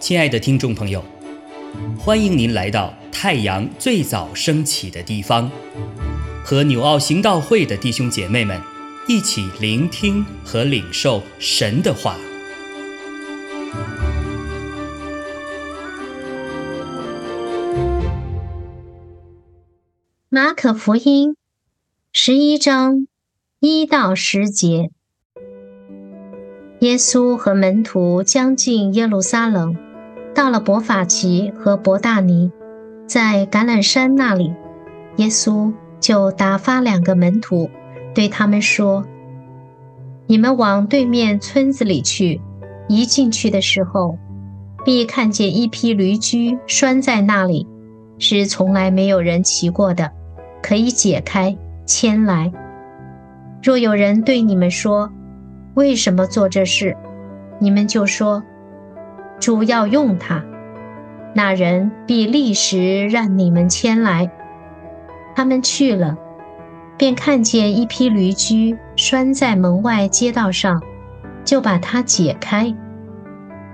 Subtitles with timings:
[0.00, 1.04] 亲爱的听众朋友，
[1.96, 5.48] 欢迎您来到太阳最早升起的地方，
[6.44, 8.60] 和纽奥行道会的弟兄姐妹们
[9.06, 12.16] 一起聆听和领受神的话。
[20.28, 21.36] 马可福音
[22.12, 23.06] 十一章
[23.60, 24.90] 一到十节，
[26.80, 29.76] 耶稣和门徒将近耶路撒冷。
[30.34, 32.50] 到了伯法奇和伯大尼，
[33.06, 34.54] 在橄榄山那里，
[35.16, 37.68] 耶稣就打发两个门徒，
[38.14, 39.04] 对他们说
[40.26, 42.40] ：“你们往对面村子里去。
[42.88, 44.16] 一进去的时候，
[44.84, 47.66] 必看见一批驴驹拴在那里，
[48.18, 50.10] 是从来没有人骑过的，
[50.62, 51.54] 可以解开
[51.84, 52.50] 牵来。
[53.62, 55.12] 若有人对你们说，
[55.74, 56.96] 为什么做这事，
[57.58, 58.42] 你们就说。”
[59.40, 60.44] 主要用它，
[61.34, 64.30] 那人必立时让你们牵来。
[65.34, 66.14] 他们去了，
[66.98, 70.82] 便看见一批驴驹拴在门外街道上，
[71.42, 72.76] 就把它解开。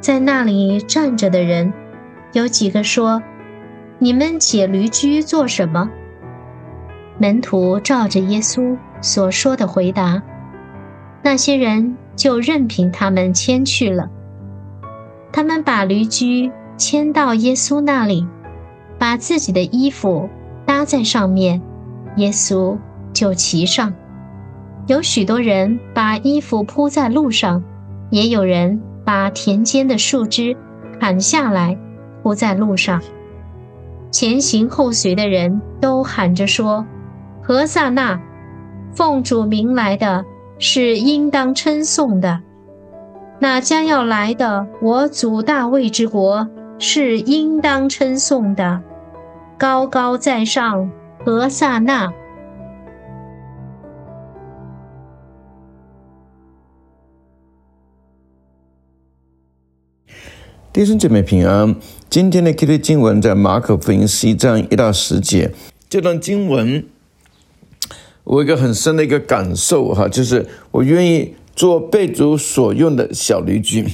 [0.00, 1.72] 在那里站着的人，
[2.32, 3.22] 有几个说
[4.00, 5.88] ：“你们解驴驹做什么？”
[7.18, 10.20] 门徒照着耶稣所说的回答，
[11.22, 14.10] 那些人就任凭他们牵去了。
[15.32, 18.26] 他们把驴驹牵到耶稣那里，
[18.98, 20.28] 把自己的衣服
[20.66, 21.62] 搭在上面，
[22.16, 22.76] 耶稣
[23.12, 23.94] 就骑上。
[24.88, 27.62] 有许多人把衣服铺在路上，
[28.10, 30.56] 也有人把田间的树枝
[31.00, 31.78] 砍下来
[32.22, 33.00] 铺在路上。
[34.10, 36.84] 前行后随的人都喊着说
[37.42, 38.20] ：“何萨那，
[38.92, 40.24] 奉主名来的
[40.64, 42.40] 是应当称颂的。”
[43.40, 48.80] 那将要来的我祖大卫之国是应当称颂的，
[49.58, 50.88] 高高在上，
[51.24, 52.12] 何萨那。
[60.72, 61.74] 弟兄姐妹平安。
[62.08, 65.50] 今天的 K T 经文在马可福音十一章一到十节。
[65.88, 66.86] 这段经文，
[68.24, 71.34] 我一个很深的一个感受哈，就是我愿意。
[71.54, 73.84] 做被主所用的小驴驹，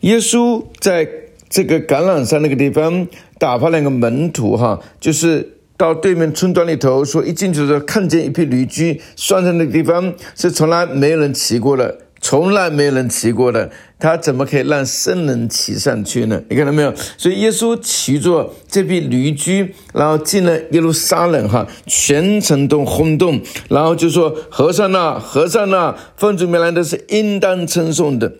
[0.00, 1.08] 耶稣在
[1.48, 3.06] 这个橄榄山那个地方
[3.38, 11.96] 打发两个门徒，哈，就是到对面村庄里头，说一进去的时候看见一批驴驹拴在那个地方，是从来没人骑过的。
[12.20, 16.42] 从来没有人骑过的，他怎么可以让圣人骑上去呢？
[16.48, 16.92] 你看到没有？
[17.16, 28.32] 所以耶稣骑着这匹驴驹，然后进了耶路撒冷，哈，全城都轰动，然后就说：“和尚呐，和尚呐，奉主名来的是应当称颂的。”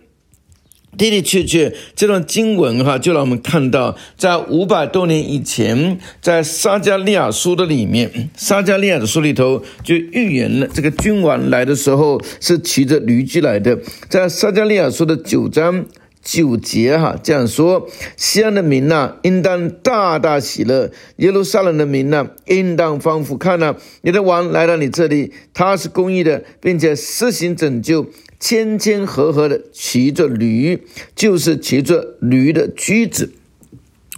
[0.99, 13.79] 的的确确，这段经文哈，就让我们看到，在五百多年以前，在撒加利亚书的里面，撒加利亚的书里头就预言了，这个君王来的时候是骑着驴驹来的。
[14.11, 15.87] 在撒加利亚书的九章
[16.31, 23.39] 九节哈这样说：西安的民呐，应当大大喜乐；耶路撒冷的民呐，应当欢呼。
[23.39, 28.09] 看呐，你的王来到你这里，他是公义的，并且施行拯救。
[28.38, 30.83] 谦谦和和的骑着驴，
[31.17, 33.33] 就是骑着驴的驹子。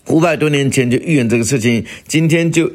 [0.09, 2.72] 五百多年前就预言这个事情，今天就。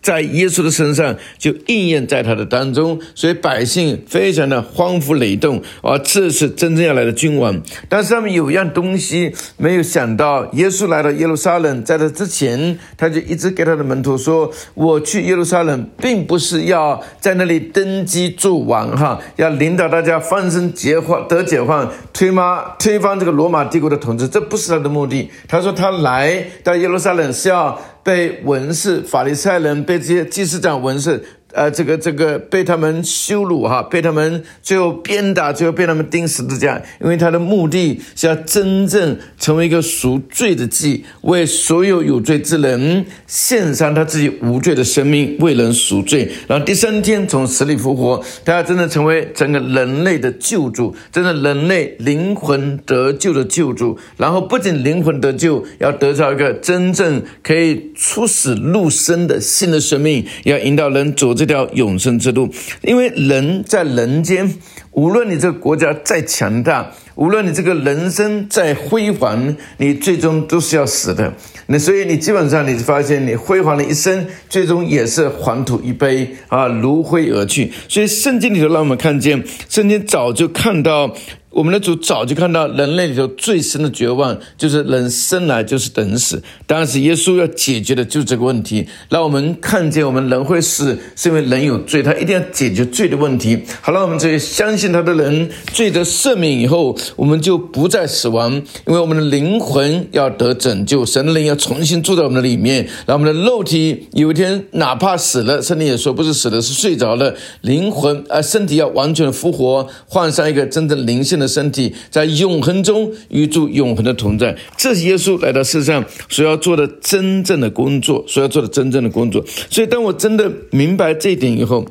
[0.00, 5.98] 在耶稣的身上就应验在他的当中，所以百姓非常的欢呼雷动而！
[5.98, 7.60] 这是真正要来的君王。
[7.88, 25.30] 但是他们有一样东西没有想到，耶稣来到耶路撒冷，在这之前，他就一直给他的门徒说：“我去耶路撒冷，并不是要在那里登基做王，哈，要领导大家翻身解放得解放，推翻推翻这个罗马帝国的统治，这不是他的目的。
[25.46, 27.78] 他说他来到耶路撒冷是要。”
[28.08, 31.22] 被文士、法利赛人、被这些祭司长、文士。
[31.54, 46.30] 呃，这个这个被他们羞辱哈，被他们最后鞭打，最后被他们钉十字架，因为他的目的是要真正成为一个赎罪的祭，为所有有罪之人献上他自己无罪的生命，为人赎罪。
[46.46, 53.98] 然后第三天从死里复活，他要真正成为整个人类的救主，真正人类灵魂得救的救主。
[54.18, 61.37] 然后不仅灵魂得救，要得到一个真正可以出死入生的新的生命，要引导人走。
[61.38, 62.52] 这条永生之路，
[62.82, 64.52] 因为人在人间，
[64.98, 71.32] 无论你这个国家再强大，无论你这个人生再辉煌，你最终都是要死的。
[71.66, 77.72] 那所以你基本上你发现，你辉煌的一生，最终也是黄土一杯啊，如灰而去。
[77.88, 81.14] 所以圣经里头让我们看见，圣经早就看到。
[81.50, 86.40] 我们的主早就看到人类里头最深的绝望，就是人生来就是等死。
[86.66, 93.60] 当时耶稣要解决的就是这个问题，让我们看见我们人会死，是因为人有罪，他一定要解决罪的问题。
[93.80, 98.52] 好了，我们这些相信他的人，罪得赦免以后，我们就不再死亡，
[98.86, 114.56] 因为我们的灵魂要得拯救，神的灵要重新住在我们的里面，让我们的肉体有一天哪怕死了，圣经也说不是死了，是睡着了，灵魂啊身体要完全的复活，换上一个真正灵性的身体，在永恒中与主永恒的同在。
[114.76, 119.44] 这是耶稣来到世上所要做的真正的工作，所要做的真正的工作。
[119.70, 121.84] 所以，当我真的明白这一点以后，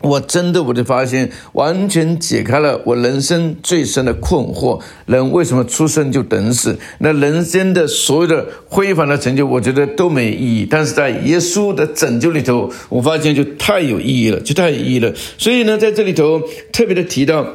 [0.00, 6.78] 我真的我就发现，完全解开了我人生最深的困惑：人为什么出生就等死？
[6.98, 10.66] 那人生的所有的辉煌的成就，我觉得都没意义。
[10.68, 15.12] 但是在耶稣的拯救里头，我发现就太有意义了，就太有意义了。
[15.36, 16.40] 所以呢，在这里头
[16.72, 17.46] 特别的提到。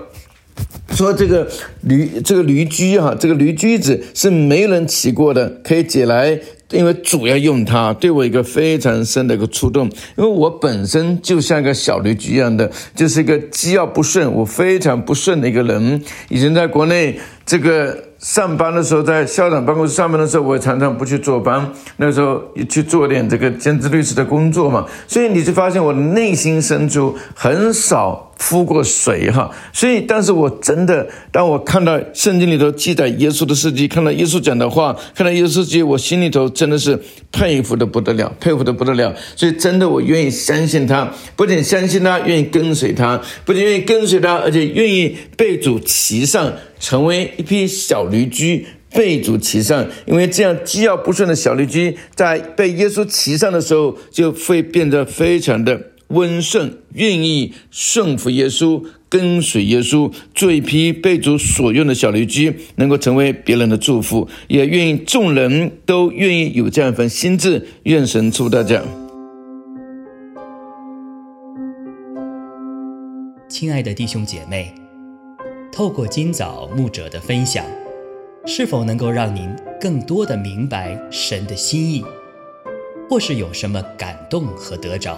[0.91, 1.45] 说这个
[1.81, 6.39] 驴，这个驴驹哈，这个驴驹子是没人骑过的，可以解来，
[6.71, 9.85] 因为主要用它，对我一个非常深的一个触动。
[10.15, 16.01] 因为我本身就像个小驴驹一样的，就是一个机要不顺，我非常不顺的一个人。
[16.29, 28.24] 以前在国内这个上班的时候，在校长办公室上班的时候，我常常不去坐班，那时候去做点这个兼职律师的工作嘛，所以你就发现我的内心深处很少。
[28.37, 36.99] 敷过水哈，所以，但是我真的，当我看到圣经里头记载耶稣的事迹，看到耶稣讲的话，看到耶稣记，我心里头真的是
[37.31, 39.15] 佩服的不得了，佩服的不得了。
[39.35, 49.87] 所以，真的，我愿意相信他，不仅相信他，愿意跟随他，不仅愿意跟随他，而且愿意被主骑上，成为一匹小驴驹，被主骑上。
[50.05, 55.79] 因为这样机要不顺的小驴驹，在被耶稣骑上的时候，就会变得非常的。
[56.15, 67.67] 温顺，愿意顺服耶稣，跟随耶稣，做一批被主所用的小驴驹，能够成为别人的祝福，也愿意众人都愿意有这样一份心智。
[67.83, 68.81] 愿神祝大家。
[73.47, 74.73] 亲爱的弟兄姐妹，
[75.71, 77.63] 透过今早牧者的分享，
[78.45, 82.03] 是否能够让您更多的明白神的心意，
[83.09, 85.17] 或是有什么感动和得着？